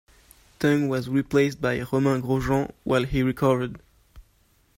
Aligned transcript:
Tung 0.57 0.89
was 0.89 1.07
replaced 1.07 1.61
by 1.61 1.81
Romain 1.83 2.23
Grosjean 2.23 2.73
while 2.83 3.03
he 3.03 3.21
recovered. 3.21 3.79